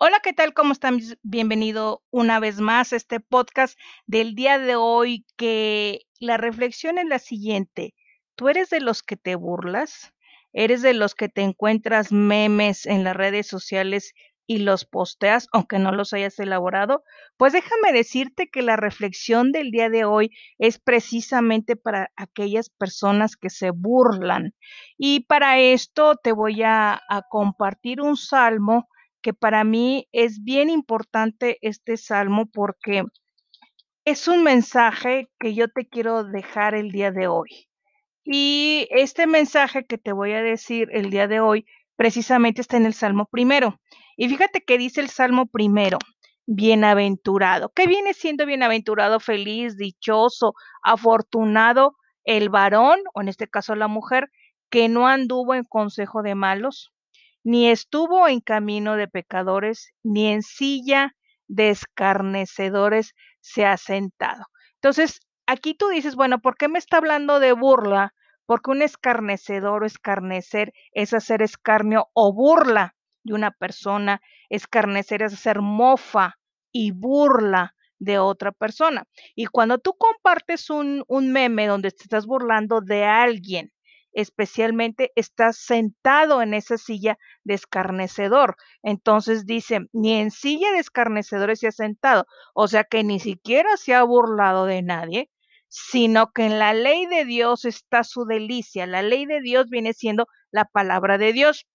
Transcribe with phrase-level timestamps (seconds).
[0.00, 0.54] Hola, ¿qué tal?
[0.54, 1.00] ¿Cómo están?
[1.24, 3.76] Bienvenido una vez más a este podcast
[4.06, 7.94] del día de hoy, que la reflexión es la siguiente.
[8.36, 10.14] ¿Tú eres de los que te burlas?
[10.52, 14.14] ¿Eres de los que te encuentras memes en las redes sociales
[14.46, 17.02] y los posteas, aunque no los hayas elaborado?
[17.36, 23.34] Pues déjame decirte que la reflexión del día de hoy es precisamente para aquellas personas
[23.36, 24.54] que se burlan.
[24.96, 28.86] Y para esto te voy a, a compartir un salmo
[29.28, 33.04] que para mí es bien importante este salmo porque
[34.06, 37.68] es un mensaje que yo te quiero dejar el día de hoy.
[38.24, 42.86] Y este mensaje que te voy a decir el día de hoy precisamente está en
[42.86, 43.78] el Salmo primero.
[44.16, 45.98] Y fíjate que dice el Salmo primero,
[46.46, 47.70] bienaventurado.
[47.74, 54.30] ¿Qué viene siendo bienaventurado, feliz, dichoso, afortunado el varón, o en este caso la mujer,
[54.70, 56.94] que no anduvo en consejo de malos,
[57.44, 61.14] ni estuvo en camino de pecadores, ni en silla
[61.46, 64.44] de escarnecedores se ha sentado.
[64.74, 68.14] Entonces, aquí tú dices, bueno, ¿por qué me está hablando de burla?
[68.46, 74.20] Porque un escarnecedor o escarnecer es hacer escarnio o burla de una persona.
[74.48, 76.38] Escarnecer es hacer mofa
[76.72, 79.04] y burla de otra persona.
[79.34, 83.72] Y cuando tú compartes un, un meme donde te estás burlando de alguien,
[84.12, 88.56] especialmente está sentado en esa silla de escarnecedor.
[88.82, 93.76] Entonces dice, ni en silla de escarnecedores se ha sentado, o sea que ni siquiera
[93.76, 95.30] se ha burlado de nadie,
[95.68, 98.86] sino que en la ley de Dios está su delicia.
[98.86, 101.66] La ley de Dios viene siendo la palabra de Dios.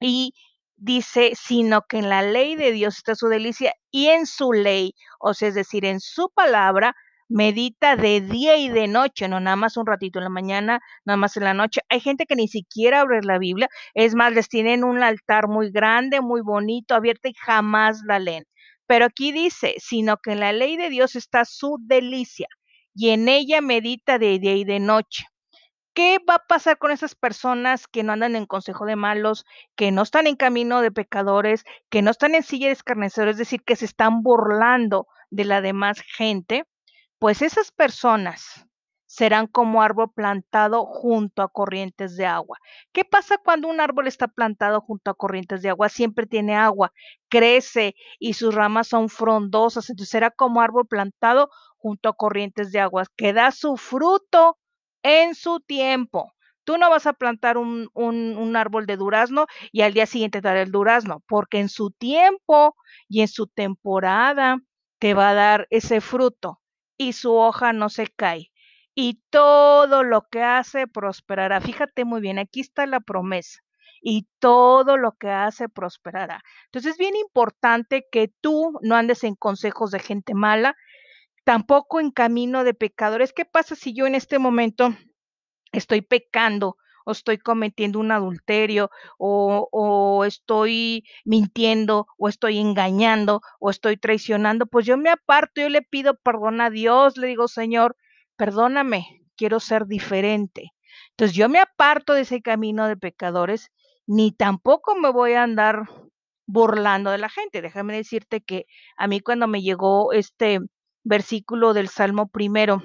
[0.00, 0.34] Y
[0.76, 4.94] dice, sino que en la ley de Dios está su delicia y en su ley,
[5.20, 6.94] o sea, es decir, en su palabra,
[7.28, 11.16] medita de día y de noche, no nada más un ratito en la mañana, nada
[11.16, 11.80] más en la noche.
[11.88, 15.70] Hay gente que ni siquiera abre la Biblia, es más, les tienen un altar muy
[15.70, 18.44] grande, muy bonito, abierto y jamás la leen.
[18.86, 22.48] Pero aquí dice, sino que en la ley de Dios está su delicia
[22.94, 25.24] y en ella medita de día y de noche.
[25.94, 29.44] ¿Qué va a pasar con esas personas que no andan en consejo de malos,
[29.76, 33.38] que no están en camino de pecadores, que no están en silla de escarnecedores, es
[33.38, 36.64] decir, que se están burlando de la demás gente?
[37.18, 38.64] Pues esas personas
[39.06, 42.58] serán como árbol plantado junto a corrientes de agua.
[42.92, 45.88] ¿Qué pasa cuando un árbol está plantado junto a corrientes de agua?
[45.88, 46.92] Siempre tiene agua,
[47.28, 52.80] crece y sus ramas son frondosas, entonces será como árbol plantado junto a corrientes de
[52.80, 54.56] agua, que da su fruto
[55.02, 56.34] en su tiempo.
[56.64, 60.56] Tú no vas a plantar un, un, árbol de durazno y al día siguiente dar
[60.56, 62.76] el durazno, porque en su tiempo
[63.08, 64.58] y en su temporada
[65.00, 66.60] te va a dar ese fruto
[66.98, 68.50] y su hoja no se cae.
[68.94, 71.60] Y todo lo que hace prosperará.
[71.60, 73.60] Fíjate muy bien, aquí está la promesa.
[74.02, 76.42] Y todo lo que hace prosperará.
[76.66, 80.76] Entonces es bien importante que tú no andes en consejos de gente mala,
[81.44, 83.32] tampoco en camino de pecadores.
[83.32, 84.94] ¿Qué pasa si yo en este momento
[85.72, 86.76] estoy pecando
[87.08, 94.84] o estoy cometiendo un adulterio, o, estoy mintiendo, o estoy engañando, o estoy traicionando, pues
[94.84, 97.96] yo me aparto, yo le pido perdón a Dios, le digo, Señor,
[98.36, 100.72] perdóname, quiero ser diferente.
[101.12, 103.70] Entonces yo me aparto de ese camino de pecadores,
[104.06, 105.84] ni tampoco me voy a andar
[106.46, 107.62] burlando de la gente.
[107.62, 108.66] Déjame decirte que
[108.98, 110.60] a mí cuando me llegó este
[111.04, 112.82] versículo del Salmo primero,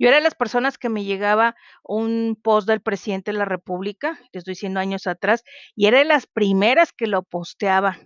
[0.00, 4.18] yo era de las personas que me llegaba un post del presidente de la República,
[4.32, 5.44] te estoy diciendo años atrás,
[5.76, 7.98] y era de las primeras que lo posteaba,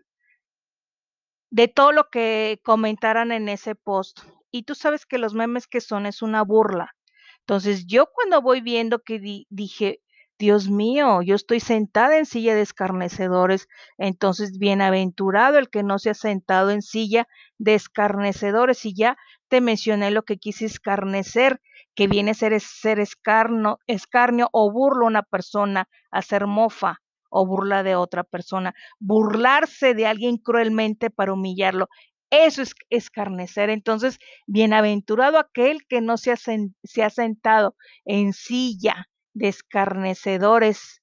[1.50, 4.18] de todo lo que comentaran en ese post.
[4.50, 6.96] Y tú sabes que los memes que son es una burla.
[7.42, 10.00] Entonces yo cuando voy viendo que dije,
[10.36, 13.68] Dios mío, yo estoy sentada en silla de escarnecedores,
[13.98, 17.28] entonces bienaventurado el que no se ha sentado en silla
[17.58, 18.84] de escarnecedores.
[18.84, 19.16] Y ya
[19.48, 21.60] te mencioné lo que quise escarnecer,
[21.94, 27.00] que viene a ser, ser escarnio o burlo a una persona, hacer mofa
[27.30, 31.88] o burla de otra persona, burlarse de alguien cruelmente para humillarlo.
[32.30, 33.70] Eso es escarnecer.
[33.70, 41.00] Entonces, bienaventurado aquel que no se ha, se ha sentado en silla de escarnecedores,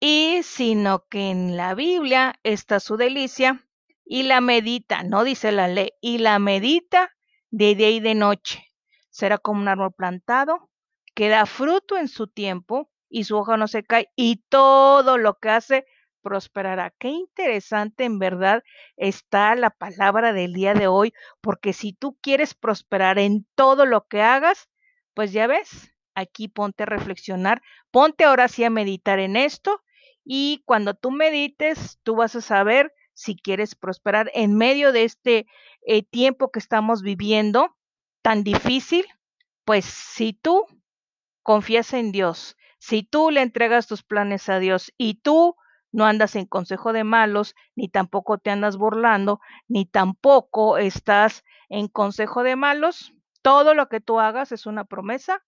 [0.00, 3.66] y sino que en la Biblia está su delicia
[4.04, 7.10] y la medita, no dice la ley, y la medita
[7.50, 8.67] de día y de noche
[9.18, 10.70] será como un árbol plantado,
[11.12, 15.40] que da fruto en su tiempo y su hoja no se cae y todo lo
[15.40, 15.86] que hace
[16.22, 16.94] prosperará.
[17.00, 18.62] Qué interesante en verdad
[18.96, 24.06] está la palabra del día de hoy, porque si tú quieres prosperar en todo lo
[24.06, 24.68] que hagas,
[25.14, 27.60] pues ya ves, aquí ponte a reflexionar,
[27.90, 29.82] ponte ahora sí a meditar en esto
[30.24, 35.46] y cuando tú medites, tú vas a saber si quieres prosperar en medio de este
[35.82, 37.74] eh, tiempo que estamos viviendo
[38.28, 39.06] tan difícil,
[39.64, 40.66] pues si tú
[41.42, 45.56] confías en Dios, si tú le entregas tus planes a Dios y tú
[45.92, 51.88] no andas en consejo de malos, ni tampoco te andas burlando, ni tampoco estás en
[51.88, 55.42] consejo de malos, todo lo que tú hagas es una promesa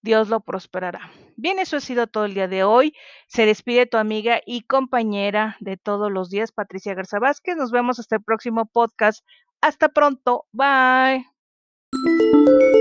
[0.00, 1.10] Dios lo prosperará.
[1.36, 2.94] Bien, eso ha sido todo el día de hoy.
[3.26, 7.56] Se despide tu amiga y compañera de todos los días, Patricia Garza Vázquez.
[7.56, 9.26] Nos vemos hasta el próximo podcast.
[9.60, 10.46] Hasta pronto.
[10.52, 11.39] Bye.
[12.02, 12.70] Música